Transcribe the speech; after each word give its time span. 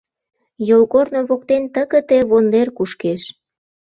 Йолгорно 0.69 1.21
воктен 1.29 1.63
тыгыде 1.73 2.19
вондер 2.29 2.67
кушкеш. 2.77 3.21